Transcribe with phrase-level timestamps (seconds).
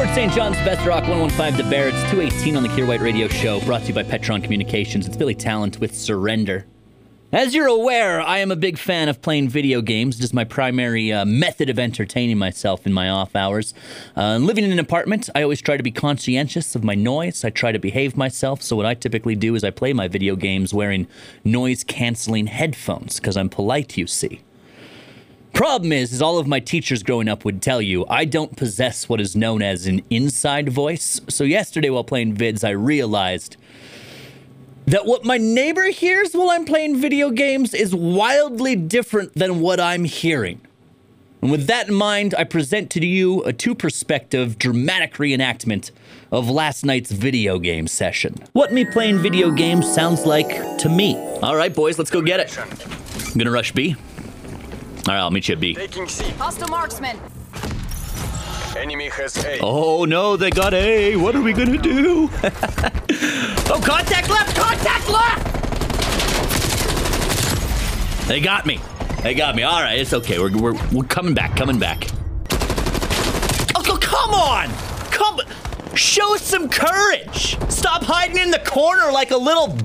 [0.00, 0.32] Fort St.
[0.32, 1.88] John's, Best Rock 115 to Bear.
[1.88, 5.06] It's 218 on the Kier White Radio Show, brought to you by Petron Communications.
[5.06, 6.64] It's Billy Talent with Surrender.
[7.32, 10.18] As you're aware, I am a big fan of playing video games.
[10.18, 13.74] It is my primary uh, method of entertaining myself in my off hours.
[14.16, 17.44] Uh, living in an apartment, I always try to be conscientious of my noise.
[17.44, 18.62] I try to behave myself.
[18.62, 21.08] So, what I typically do is I play my video games wearing
[21.44, 24.40] noise canceling headphones because I'm polite, you see.
[25.60, 29.10] Problem is, is all of my teachers growing up would tell you I don't possess
[29.10, 31.20] what is known as an inside voice.
[31.28, 33.58] So yesterday while playing vids, I realized
[34.86, 39.78] that what my neighbor hears while I'm playing video games is wildly different than what
[39.80, 40.62] I'm hearing.
[41.42, 45.90] And with that in mind, I present to you a two perspective dramatic reenactment
[46.32, 48.36] of last night's video game session.
[48.54, 51.18] What me playing video games sounds like to me.
[51.42, 52.58] All right, boys, let's go get it.
[52.58, 53.94] I'm gonna rush B.
[55.08, 55.74] All right, I'll meet you at B.
[55.74, 56.24] Taking C.
[56.32, 57.18] Hostile marksman.
[58.76, 59.58] Enemy has A.
[59.60, 61.16] Oh no, they got A.
[61.16, 62.28] What are we gonna do?
[62.42, 64.56] oh, contact left!
[64.56, 65.46] Contact left!
[68.28, 68.78] They got me.
[69.22, 69.64] They got me.
[69.64, 70.38] All right, it's okay.
[70.38, 72.06] We're, we're, we're coming back, coming back.
[73.74, 74.68] Oh, co- come on!
[75.10, 75.40] Come,
[75.96, 77.58] show some courage.
[77.70, 79.76] Stop hiding in the corner like a little.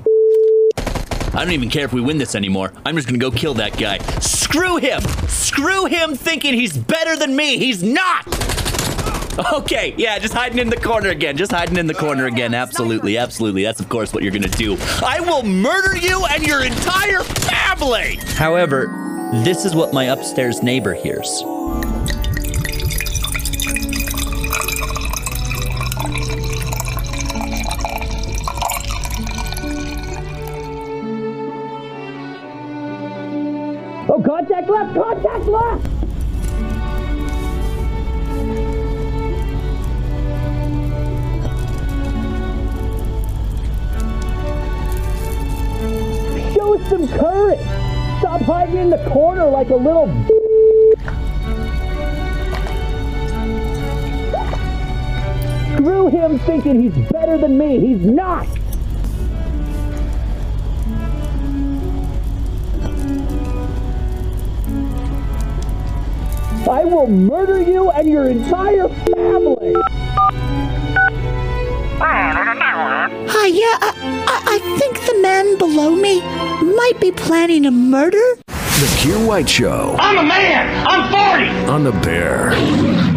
[1.36, 2.72] I don't even care if we win this anymore.
[2.86, 3.98] I'm just gonna go kill that guy.
[4.20, 5.02] Screw him!
[5.28, 7.58] Screw him thinking he's better than me.
[7.58, 8.26] He's not!
[9.52, 11.36] Okay, yeah, just hiding in the corner again.
[11.36, 12.54] Just hiding in the corner again.
[12.54, 13.64] Absolutely, absolutely.
[13.64, 14.78] That's, of course, what you're gonna do.
[15.04, 18.16] I will murder you and your entire family!
[18.36, 21.42] However, this is what my upstairs neighbor hears.
[34.08, 34.94] Oh, contact left!
[34.94, 35.84] Contact left!
[46.54, 47.58] Show some courage!
[48.20, 50.06] Stop hiding in the corner like a little.
[55.74, 57.80] Screw him thinking he's better than me.
[57.80, 58.46] He's not!
[66.68, 69.72] I will murder you and your entire family!
[73.28, 73.94] Hi, yeah, I,
[74.26, 76.20] I, I think the man below me
[76.74, 78.36] might be planning a murder.
[78.48, 80.86] The Kier White Show I'm a man.
[80.88, 81.70] I'm 40.
[81.70, 83.15] on the Bear.